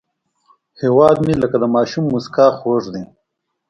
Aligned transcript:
هیواد 0.81 1.17
مې 1.25 1.33
لکه 1.43 1.57
د 1.59 1.65
ماشوم 1.75 2.03
موسکا 2.11 2.45
خوږ 2.57 2.83
دی 2.93 3.03